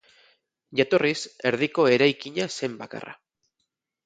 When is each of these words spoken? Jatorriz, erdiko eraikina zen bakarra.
Jatorriz, 0.79 1.19
erdiko 1.49 1.85
eraikina 1.99 2.49
zen 2.61 2.79
bakarra. 2.81 3.15